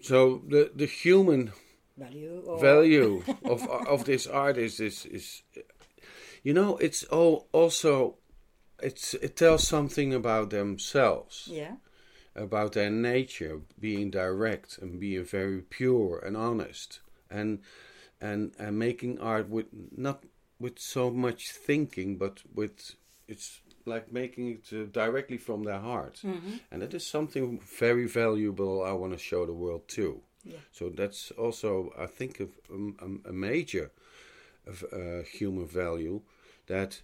so 0.00 0.42
the 0.48 0.70
the 0.76 0.86
human 0.86 1.52
Value 1.96 2.42
or 2.46 2.60
value 2.60 3.22
of 3.44 3.68
of 3.68 4.04
this 4.04 4.26
artist 4.26 4.80
is 4.80 5.04
is 5.06 5.42
you 6.44 6.54
know 6.54 6.76
it's 6.76 7.02
all 7.10 7.48
also 7.52 8.14
it's 8.82 9.14
it 9.14 9.36
tells 9.36 9.66
something 9.66 10.14
about 10.14 10.50
themselves 10.50 11.48
Yeah. 11.50 11.76
About 12.38 12.72
their 12.72 12.90
nature 12.90 13.60
being 13.80 14.10
direct 14.10 14.78
and 14.78 15.00
being 15.00 15.24
very 15.24 15.60
pure 15.60 16.18
and 16.24 16.36
honest 16.36 17.00
and 17.30 17.60
and 18.20 18.52
and 18.58 18.78
making 18.78 19.18
art 19.18 19.48
with 19.48 19.66
not 19.96 20.24
with 20.60 20.78
so 20.78 21.10
much 21.10 21.50
thinking 21.50 22.16
but 22.16 22.42
with 22.54 22.94
it's 23.26 23.60
like 23.84 24.12
making 24.12 24.50
it 24.50 24.68
uh, 24.72 24.84
directly 24.92 25.38
from 25.38 25.64
their 25.64 25.78
heart. 25.80 26.20
And 26.70 26.82
that 26.82 26.92
is 26.94 27.06
something 27.06 27.58
very 27.60 28.06
valuable. 28.06 28.82
I 28.82 28.92
want 28.92 29.12
to 29.12 29.18
show 29.18 29.46
the 29.46 29.52
world 29.54 29.88
too. 29.88 30.22
Yeah. 30.44 30.58
so 30.70 30.88
that's 30.88 31.32
also 31.32 31.92
i 31.98 32.06
think 32.06 32.40
of 32.40 32.48
um, 32.72 32.96
um, 33.02 33.20
a 33.28 33.32
major 33.32 33.90
of 34.66 34.84
uh, 34.92 35.22
human 35.38 35.66
value 35.66 36.20
that 36.68 37.02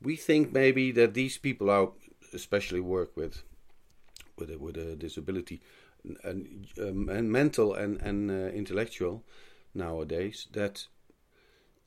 we 0.00 0.16
think 0.16 0.52
maybe 0.52 0.90
that 0.92 1.14
these 1.14 1.36
people 1.38 1.70
out 1.70 1.94
especially 2.32 2.80
work 2.80 3.16
with 3.16 3.42
with 4.42 4.50
a, 4.50 4.58
with 4.58 4.76
a 4.76 4.96
disability 4.96 5.60
and, 6.24 6.66
um, 6.80 7.08
and 7.08 7.30
mental 7.30 7.74
and 7.74 8.00
and 8.02 8.30
uh, 8.30 8.34
intellectual 8.60 9.22
nowadays 9.74 10.48
that 10.52 10.86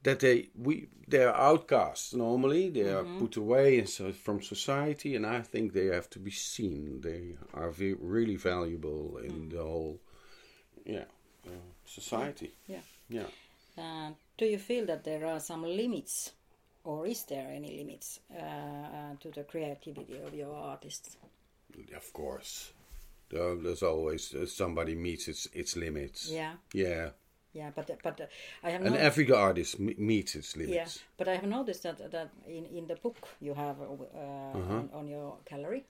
that 0.04 0.20
they 0.20 0.50
we 0.56 0.88
they 1.08 1.24
are 1.24 1.36
outcasts 1.36 2.14
normally 2.14 2.70
they 2.70 2.90
are 2.90 3.06
put 3.20 3.38
away 3.38 3.86
so, 3.86 4.12
from 4.12 4.42
society 4.42 5.16
and 5.16 5.26
I 5.26 5.42
think 5.42 5.74
they 5.74 5.88
have 5.88 6.10
to 6.12 6.20
be 6.20 6.32
seen 6.32 7.02
they 7.02 7.38
are 7.54 7.72
ve- 7.72 8.00
really 8.00 8.38
valuable 8.38 9.18
in 9.18 9.50
the 9.50 9.64
whole 9.64 10.00
yeah 10.86 11.06
uh, 11.46 11.52
society. 11.86 12.54
Yeah. 12.68 12.82
Yeah. 13.10 13.28
Uh, 13.78 14.12
do 14.38 14.46
you 14.46 14.58
feel 14.58 14.86
that 14.86 15.04
there 15.04 15.26
are 15.26 15.40
some 15.40 15.64
limits, 15.64 16.32
or 16.84 17.06
is 17.08 17.24
there 17.26 17.48
any 17.48 17.78
limits 17.78 18.20
uh, 18.34 18.42
uh, 18.42 19.16
to 19.20 19.32
the 19.32 19.44
creativity 19.44 20.18
of 20.26 20.34
your 20.34 20.56
artists? 20.56 21.18
Of 21.96 22.14
course, 22.14 22.74
there's 23.30 23.84
always 23.84 24.34
uh, 24.34 24.46
somebody 24.46 24.96
meets 24.96 25.28
its 25.28 25.48
its 25.54 25.76
limits. 25.76 26.30
Yeah, 26.30 26.54
Yeah, 26.74 27.10
yeah, 27.54 27.72
but 27.76 27.88
but 28.04 28.22
uh, 28.22 28.26
I 28.64 28.72
have 28.72 28.86
and 28.86 28.96
every 28.98 29.32
artist 29.32 29.80
meets 29.80 30.36
its 30.36 30.56
limits. 30.56 30.76
Yeah, 30.76 30.88
but 31.18 31.28
I 31.28 31.36
have 31.36 31.48
noticed 31.50 31.84
that 31.84 32.12
that 32.12 32.30
in, 32.48 32.66
in 32.66 32.88
the 32.88 32.96
book 32.96 33.28
you 33.42 33.54
have 33.56 33.82
uh, 33.82 34.58
Uh-huh. 34.58 34.78
on, 34.78 34.90
on 34.94 35.08
your 35.08 35.38
gallery, 35.50 35.86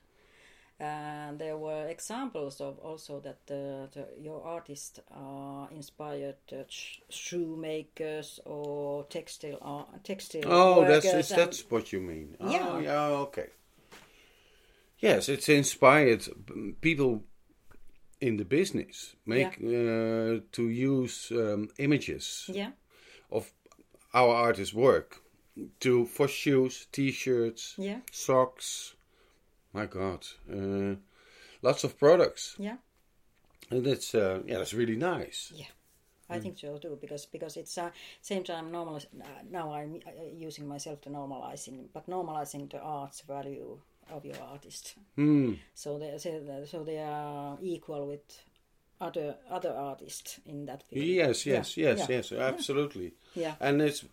uh, 0.79 1.31
there 1.37 1.57
were 1.57 1.87
examples 1.89 2.61
of 2.61 2.79
also 2.79 3.19
that 3.21 3.37
the, 3.47 3.87
the, 3.93 4.07
your 4.21 4.43
artists 4.43 4.99
are 5.11 5.69
inspired 5.71 6.35
uh, 6.51 6.63
sh- 6.67 6.99
shoemakers 7.09 8.39
or 8.45 9.05
textile 9.05 9.57
art, 9.61 10.03
textile. 10.03 10.43
Oh, 10.51 10.83
that's 10.83 11.05
is, 11.05 11.29
that's 11.29 11.69
what 11.71 11.93
you 11.93 12.01
mean. 12.01 12.35
Yeah. 12.39 12.69
Oh, 12.69 12.79
yeah. 12.79 13.07
Okay. 13.27 13.49
Yes, 15.05 15.29
it's 15.29 15.49
inspired 15.49 16.27
people 16.81 17.23
in 18.19 18.37
the 18.37 18.45
business 18.45 19.15
make 19.25 19.57
uh, 19.57 20.41
to 20.51 20.69
use 20.69 21.31
um, 21.31 21.69
images 21.77 22.49
yeah, 22.51 22.71
of 23.29 23.51
our 24.13 24.33
artists' 24.33 24.73
work 24.73 25.21
to 25.79 26.05
for 26.05 26.27
shoes, 26.27 26.87
t-shirts, 26.91 27.75
yeah, 27.77 27.99
socks. 28.11 28.95
My 29.73 29.85
God, 29.85 30.25
uh, 30.51 30.95
lots 31.61 31.83
of 31.83 31.99
products, 31.99 32.55
yeah. 32.57 32.77
and 33.69 33.85
it's 33.85 34.15
uh, 34.15 34.41
yeah, 34.47 34.57
that's 34.57 34.73
really 34.73 34.97
nice. 34.97 35.51
Yeah. 35.55 35.65
I 36.27 36.39
think 36.39 36.57
so 36.57 36.77
too 36.79 36.97
because 36.99 37.27
because 37.27 37.55
it's 37.55 37.77
uh, 37.77 37.91
same 38.21 38.43
time 38.43 38.71
normal. 38.71 38.95
Uh, 38.95 39.27
now 39.51 39.71
I'm 39.71 39.99
uh, 40.07 40.23
using 40.33 40.67
myself 40.67 41.01
to 41.01 41.09
normalizing, 41.09 41.85
but 41.93 42.09
normalizing 42.09 42.71
the 42.71 42.79
art's 42.79 43.21
value 43.21 43.77
of 44.11 44.25
your 44.25 44.41
artist. 44.41 44.95
Hmm. 45.15 45.53
So 45.73 45.97
they 45.99 46.17
so 46.17 46.29
they- 46.39 46.65
so 46.65 46.83
they 46.83 46.99
are 46.99 47.57
equal 47.61 48.07
with 48.07 48.21
other 49.01 49.35
other 49.49 49.71
artists 49.73 50.39
in 50.45 50.65
that 50.65 50.83
field. 50.83 51.05
Yes, 51.05 51.45
Yeah, 51.45 51.55
yes, 51.55 51.77
yes, 51.77 51.99
yeah, 52.09 52.15
yes, 52.15 52.31
absolutely. 52.31 53.13
Yeah, 53.35 53.55
And 53.59 53.81
it's 53.81 54.05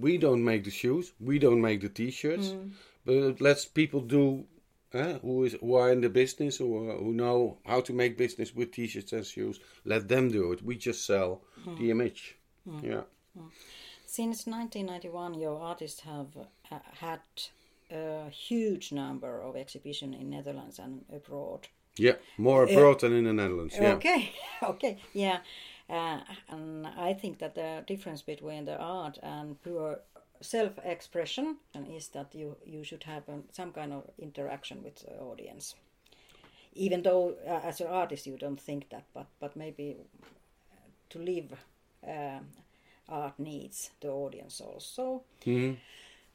we 0.00 0.18
don't 0.18 0.42
make 0.44 0.62
the 0.64 0.70
shoes, 0.70 1.12
we 1.20 1.38
don't 1.38 1.60
make 1.60 1.80
the 1.80 1.88
t-shirts, 1.90 2.48
Mm. 2.48 2.70
but 3.04 3.40
let's 3.40 3.66
people 3.66 4.00
do 4.00 4.46
uh, 4.92 5.18
who 5.20 5.44
is 5.44 5.52
who 5.60 5.74
are 5.74 5.92
in 5.92 6.00
the 6.00 6.08
business 6.08 6.60
or 6.60 6.96
who 6.96 7.12
know 7.12 7.58
how 7.64 7.80
to 7.82 7.92
make 7.92 8.16
business 8.16 8.54
with 8.56 8.72
t-shirts 8.72 9.12
and 9.12 9.24
shoes. 9.26 9.60
Let 9.84 10.08
them 10.08 10.30
do 10.30 10.52
it. 10.52 10.62
We 10.62 10.76
just 10.76 11.04
sell 11.04 11.42
Mm. 11.64 11.78
the 11.78 11.90
image. 11.90 12.36
Yeah. 12.82 13.02
Since 14.06 14.46
1991, 14.50 15.34
your 15.34 15.60
artists 15.60 16.00
have 16.00 16.28
uh, 16.70 16.78
had 17.00 17.20
a 17.90 18.30
huge 18.30 18.92
number 18.92 19.40
of 19.42 19.56
exhibitions 19.56 20.16
in 20.20 20.30
Netherlands 20.30 20.78
and 20.78 21.04
abroad. 21.12 21.68
Yeah, 21.98 22.16
more 22.38 22.64
abroad 22.64 23.00
than 23.00 23.12
in 23.12 23.24
the 23.24 23.32
Netherlands. 23.32 23.76
Yeah. 23.76 23.94
Okay, 23.94 24.32
okay, 24.62 24.96
yeah. 25.12 25.38
Uh, 25.88 26.20
and 26.48 26.86
I 26.86 27.14
think 27.14 27.38
that 27.38 27.54
the 27.54 27.82
difference 27.86 28.22
between 28.22 28.64
the 28.64 28.76
art 28.78 29.18
and 29.22 29.60
pure 29.62 30.00
self-expression 30.40 31.56
is 31.96 32.08
that 32.08 32.34
you 32.34 32.56
you 32.64 32.84
should 32.84 33.04
have 33.04 33.28
um, 33.28 33.44
some 33.52 33.72
kind 33.72 33.92
of 33.92 34.04
interaction 34.18 34.82
with 34.82 34.94
the 34.96 35.18
audience. 35.20 35.74
Even 36.74 37.02
though 37.02 37.34
uh, 37.46 37.60
as 37.68 37.80
an 37.80 37.88
artist 37.88 38.26
you 38.26 38.36
don't 38.38 38.60
think 38.60 38.88
that, 38.90 39.04
but 39.14 39.26
but 39.40 39.56
maybe 39.56 39.96
to 41.10 41.18
live, 41.18 41.52
um 42.06 42.46
art 43.08 43.38
needs 43.38 43.90
the 44.00 44.08
audience 44.08 44.60
also. 44.64 45.22
Mhm. 45.44 45.76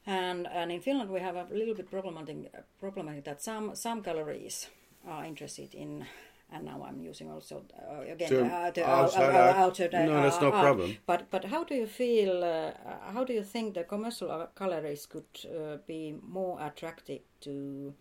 And 0.08 0.48
and 0.48 0.72
in 0.72 0.82
Finland 0.82 1.10
we 1.10 1.20
have 1.20 1.36
a 1.36 1.48
little 1.54 1.74
bit 1.76 1.90
problematic 1.90 2.52
problematic 2.80 3.24
that 3.24 3.42
some 3.42 3.76
some 3.76 4.02
galleries 4.02 4.70
are 5.08 5.26
interested 5.28 5.74
in. 5.74 6.06
And 6.52 6.66
now 6.66 6.86
I'm 6.88 7.02
using 7.10 7.32
also 7.32 7.64
uh, 7.74 8.14
again 8.14 8.30
Term 8.30 8.52
uh, 8.52 8.72
the 8.72 8.84
outside 8.88 9.36
out- 9.36 9.36
art. 9.36 9.58
outside, 9.58 9.92
No, 10.06 10.18
uh, 10.18 10.22
that's 10.22 10.42
no 10.42 10.52
problem. 10.52 10.98
But 11.08 11.30
but 11.32 11.46
how 11.46 11.64
do 11.64 11.74
you 11.76 11.88
feel? 11.88 12.44
Uh, 12.44 12.72
how 13.14 13.24
do 13.26 13.34
you 13.34 13.44
think 13.44 13.74
the 13.74 13.84
commercial 13.84 14.48
galleries 14.60 15.08
could 15.08 15.26
uh, 15.46 15.78
be 15.88 16.14
more 16.22 16.60
attractive 16.62 17.22
to 17.42 17.94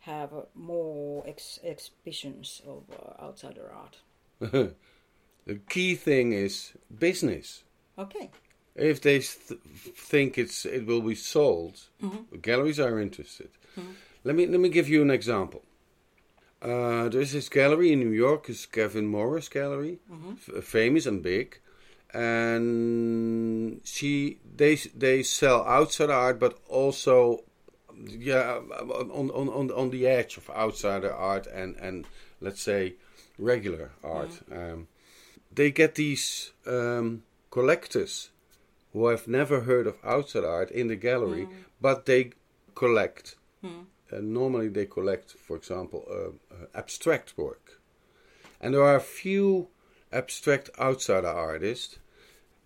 have 0.00 0.30
more 0.54 1.24
ex- 1.26 1.60
exhibitions 1.64 2.62
of 2.66 2.82
uh, 2.90 3.24
outsider 3.26 3.72
art? 3.72 4.02
the 5.46 5.58
key 5.68 5.94
thing 5.96 6.32
is 6.32 6.74
business. 6.98 7.64
Okay. 7.96 8.30
If 8.78 9.00
they 9.00 9.18
th- 9.18 9.60
think 10.10 10.38
it's 10.38 10.64
it 10.64 10.86
will 10.86 11.02
be 11.02 11.14
sold, 11.14 11.74
galleries 12.42 12.78
are 12.80 13.00
interested. 13.00 13.50
Let 14.24 14.34
me 14.36 14.46
let 14.46 14.60
me 14.60 14.68
give 14.68 14.88
you 14.88 15.02
an 15.02 15.10
example. 15.10 15.62
Uh, 16.60 17.08
there's 17.08 17.32
this 17.32 17.48
gallery 17.48 17.92
in 17.92 18.00
New 18.00 18.10
York, 18.10 18.48
is 18.50 18.66
Kevin 18.66 19.06
Morris 19.06 19.48
Gallery, 19.48 19.98
f- 20.48 20.64
famous 20.64 21.06
and 21.06 21.22
big, 21.22 21.60
and 22.58 23.80
she 23.84 24.38
they 24.56 24.74
they 24.96 25.22
sell 25.22 25.64
outside 25.64 26.10
art, 26.10 26.38
but 26.38 26.58
also 26.68 27.44
yeah 28.06 28.60
on 29.10 29.30
on 29.30 29.48
on 29.48 29.70
on 29.70 29.90
the 29.90 30.06
edge 30.06 30.36
of 30.36 30.50
outsider 30.50 31.12
art 31.12 31.46
and 31.46 31.76
and 31.76 32.06
let's 32.40 32.60
say 32.62 32.94
regular 33.38 33.90
art. 34.02 34.40
Um, 34.50 34.88
they 35.54 35.70
get 35.70 35.94
these 35.94 36.52
um, 36.66 37.22
collectors 37.50 38.30
who 38.92 39.06
have 39.08 39.28
never 39.28 39.60
heard 39.60 39.86
of 39.86 39.96
outside 40.04 40.44
art 40.44 40.70
in 40.70 40.88
the 40.88 40.96
gallery, 40.96 41.46
but 41.80 42.06
they 42.06 42.30
collect. 42.74 43.36
And 44.10 44.32
normally 44.32 44.68
they 44.68 44.86
collect, 44.86 45.32
for 45.32 45.56
example, 45.56 46.06
uh, 46.10 46.54
uh, 46.54 46.66
abstract 46.74 47.36
work. 47.36 47.80
And 48.60 48.72
there 48.74 48.82
are 48.82 48.96
a 48.96 49.00
few 49.00 49.68
abstract 50.10 50.70
outsider 50.78 51.28
artists, 51.28 51.98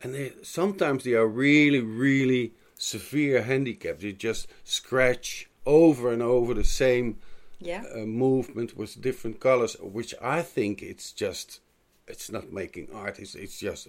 and 0.00 0.14
they, 0.14 0.32
sometimes 0.42 1.02
they 1.02 1.14
are 1.14 1.26
really, 1.26 1.80
really 1.80 2.52
severe 2.78 3.42
handicapped. 3.42 4.00
They 4.00 4.12
just 4.12 4.46
scratch 4.64 5.48
over 5.66 6.12
and 6.12 6.22
over 6.22 6.54
the 6.54 6.64
same 6.64 7.18
Yeah. 7.58 7.84
uh, 7.94 8.06
movement 8.06 8.76
with 8.76 9.00
different 9.00 9.38
colors, 9.40 9.76
which 9.80 10.14
I 10.20 10.42
think 10.42 10.82
it's 10.82 11.12
just 11.12 11.60
it's 12.08 12.30
not 12.30 12.52
making 12.52 12.88
art. 12.92 13.18
It's 13.18 13.34
it's 13.34 13.58
just 13.60 13.86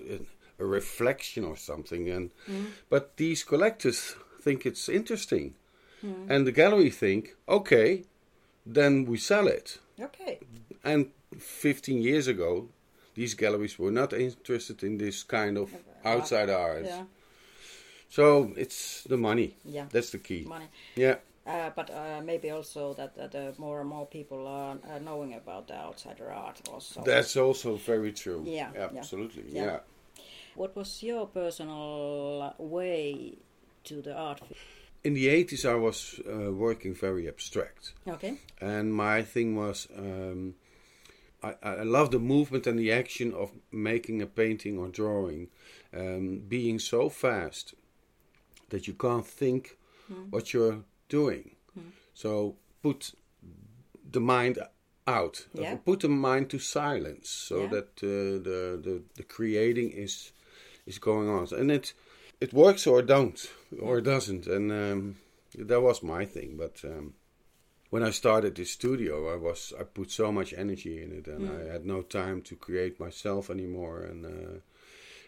a, 0.60 0.66
reflection 0.66 1.44
or 1.44 1.58
something. 1.58 2.10
And 2.10 2.32
but 2.90 3.18
these 3.18 3.44
collectors 3.44 4.16
think 4.42 4.66
it's 4.66 4.90
interesting, 4.90 5.56
and 6.02 6.46
the 6.46 6.52
gallery 6.52 6.90
think, 6.90 7.36
okay, 7.48 8.04
then 8.66 9.06
we 9.06 9.18
sell 9.18 9.48
it. 9.48 9.80
Okay. 10.00 10.40
And 10.84 11.12
15 11.38 12.02
years 12.02 12.28
ago, 12.28 12.70
these 13.16 13.34
galleries 13.36 13.78
were 13.78 13.92
not 13.92 14.14
interested 14.14 14.84
in 14.84 14.98
this 14.98 15.24
kind 15.24 15.58
of 15.58 15.72
outside 16.04 16.50
art. 16.50 16.86
Yeah. 16.86 17.04
So 18.10 18.54
it's 18.58 19.04
the 19.04 19.18
money. 19.18 19.56
Yeah. 19.66 19.86
That's 19.92 20.12
the 20.12 20.20
key. 20.20 20.46
Money. 20.48 20.68
Yeah. 20.96 21.16
Uh, 21.46 21.72
but 21.76 21.90
uh, 21.90 22.22
maybe 22.24 22.52
also 22.52 22.94
that, 22.94 23.16
that 23.16 23.36
uh, 23.36 23.52
more 23.58 23.82
and 23.82 23.90
more 23.90 24.06
people 24.06 24.48
are 24.48 24.78
uh, 24.90 25.00
knowing 25.00 25.34
about 25.34 25.68
the 25.68 25.76
outsider 25.76 26.32
art 26.32 26.62
also. 26.72 27.04
That's 27.04 27.36
also 27.36 27.76
very 27.76 28.14
true. 28.14 28.44
Yeah, 28.46 28.70
yeah. 28.74 28.90
Absolutely. 28.96 29.44
Yeah. 29.50 29.66
yeah. 29.66 29.80
What 30.56 30.76
was 30.76 31.02
your 31.04 31.28
personal 31.28 32.54
way 32.58 33.38
to 33.84 34.02
the 34.02 34.14
art 34.14 34.42
in 35.04 35.14
the 35.14 35.28
80s 35.28 35.66
i 35.66 35.76
was 35.76 36.20
uh, 36.28 36.52
working 36.52 36.94
very 36.94 37.28
abstract 37.28 37.94
Okay. 38.08 38.38
and 38.62 38.94
my 38.94 39.22
thing 39.24 39.56
was 39.56 39.88
um, 39.98 40.56
I, 41.42 41.56
I 41.62 41.84
love 41.84 42.12
the 42.12 42.20
movement 42.20 42.68
and 42.68 42.80
the 42.80 42.92
action 42.92 43.34
of 43.34 43.52
making 43.72 44.22
a 44.22 44.26
painting 44.28 44.78
or 44.78 44.88
drawing 44.88 45.50
um, 45.94 46.44
being 46.48 46.80
so 46.80 47.10
fast 47.10 47.74
that 48.70 48.88
you 48.88 48.94
can't 48.94 49.26
think 49.28 49.78
what 50.30 50.54
you're 50.54 50.84
doing 51.10 51.56
so 52.14 52.56
put 52.82 53.14
the 54.12 54.20
mind 54.22 54.58
out 55.08 55.48
Yeah. 55.54 55.76
put 55.86 56.00
the 56.02 56.10
mind 56.10 56.50
to 56.52 56.60
silence 56.60 57.30
so 57.30 57.56
Yeah. 57.64 57.70
that 57.70 57.90
uh, 58.04 58.40
the, 58.48 58.80
the 58.86 59.02
the 59.16 59.24
creating 59.24 59.90
is 59.92 60.32
is 60.86 61.00
going 61.00 61.30
on 61.30 61.48
and 61.58 61.72
it 61.72 61.94
it 62.42 62.54
works 62.54 62.86
or 62.88 63.00
it 63.00 63.06
don't 63.08 63.50
or 63.82 64.02
doesn't 64.02 64.48
and 64.48 64.72
um, 64.72 65.16
that 65.58 65.82
was 65.82 66.04
my 66.04 66.26
thing 66.26 66.56
but 66.58 66.82
um, 66.84 67.14
when 67.90 68.04
I 68.04 68.12
started 68.12 68.56
this 68.56 68.72
studio 68.72 69.32
I 69.34 69.38
was 69.38 69.74
I 69.80 69.84
put 69.84 70.12
so 70.12 70.32
much 70.32 70.54
energy 70.58 71.02
in 71.02 71.12
it 71.12 71.28
and 71.28 71.48
I 71.48 71.72
had 71.72 71.86
no 71.86 72.02
time 72.02 72.42
to 72.44 72.56
create 72.56 73.00
myself 73.00 73.50
anymore 73.50 74.02
and 74.02 74.26
uh, 74.26 74.60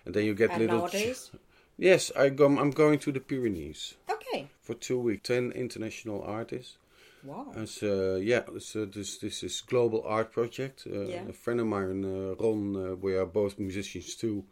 and 0.05 0.13
then 0.13 0.25
you 0.25 0.33
get 0.35 0.51
And 0.51 0.59
little 0.59 0.79
nowadays? 0.79 1.31
yes 1.77 2.11
I 2.15 2.29
go 2.29 2.45
I'm 2.45 2.71
going 2.71 2.99
to 2.99 3.11
the 3.11 3.19
Pyrenees 3.19 3.95
Okay. 4.09 4.47
for 4.61 4.73
two 4.75 4.99
weeks 4.99 5.27
10 5.27 5.51
international 5.51 6.21
artists 6.23 6.77
Wow. 7.25 7.53
As 7.55 7.81
uh, 7.81 8.19
yeah, 8.21 8.43
so 8.59 8.85
this 8.85 9.17
this 9.17 9.41
is 9.43 9.61
global 9.61 10.03
art 10.05 10.31
project. 10.31 10.85
Uh, 10.85 11.07
Yeah. 11.09 11.29
A 11.29 11.33
friend 11.33 11.59
of 11.59 11.65
mine, 11.67 12.05
uh, 12.05 12.35
Ron, 12.39 12.75
uh, 12.75 12.95
we 13.01 13.15
are 13.17 13.25
both 13.25 13.57
musicians 13.57 14.15
too, 14.15 14.43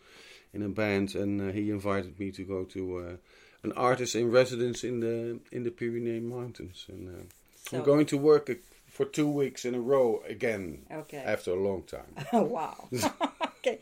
in 0.54 0.62
a 0.64 0.70
band, 0.70 1.16
and 1.16 1.42
uh, 1.42 1.52
he 1.52 1.70
invited 1.72 2.20
me 2.20 2.32
to 2.32 2.44
go 2.44 2.64
to 2.66 2.98
uh, 2.98 3.16
an 3.64 3.72
artist 3.74 4.16
in 4.16 4.32
residence 4.32 4.84
in 4.84 5.00
the 5.00 5.40
in 5.52 5.64
the 5.64 5.72
Pyrenees 5.72 6.22
Mountains, 6.24 6.86
and 6.90 7.08
uh, 7.08 7.24
So- 7.56 7.78
I'm 7.80 7.84
going 7.84 8.06
to 8.08 8.18
work 8.18 8.50
uh, 8.50 8.56
for 8.88 9.06
two 9.06 9.28
weeks 9.28 9.66
in 9.66 9.74
a 9.76 9.80
row 9.80 10.22
again 10.28 10.86
Okay. 10.92 11.24
after 11.26 11.52
a 11.52 11.64
long 11.70 11.84
time. 11.84 12.14
wow. 12.34 12.90
okay. 13.58 13.80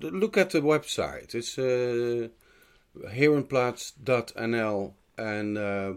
Look 0.00 0.36
at 0.36 0.50
the 0.50 0.60
website. 0.60 1.34
It's 1.34 1.58
uh, 1.58 2.28
herenplaats.nl. 2.98 4.92
And 5.18 5.58
uh, 5.58 5.92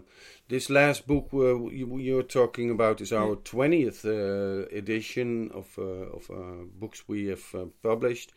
this 0.48 0.70
last 0.70 1.06
book 1.06 1.28
uh, 1.32 1.68
you, 1.70 1.98
you're 1.98 2.22
talking 2.22 2.70
about 2.70 3.00
is 3.00 3.12
our 3.12 3.36
20th 3.36 4.04
uh, 4.04 4.66
edition 4.76 5.50
of, 5.52 5.66
uh, 5.78 5.82
of 5.82 6.30
uh, 6.30 6.64
books 6.78 7.04
we 7.08 7.26
have 7.26 7.44
uh, 7.54 7.64
published. 7.82 8.32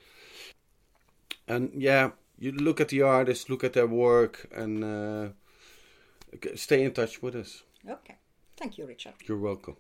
And 1.47 1.71
yeah, 1.75 2.11
you 2.37 2.51
look 2.51 2.79
at 2.79 2.89
the 2.89 3.01
artists, 3.01 3.49
look 3.49 3.63
at 3.63 3.73
their 3.73 3.87
work, 3.87 4.47
and 4.55 4.83
uh, 4.83 5.29
stay 6.55 6.83
in 6.83 6.93
touch 6.93 7.21
with 7.21 7.35
us. 7.35 7.63
Okay. 7.87 8.15
Thank 8.57 8.77
you, 8.77 8.85
Richard. 8.85 9.13
You're 9.25 9.37
welcome. 9.37 9.77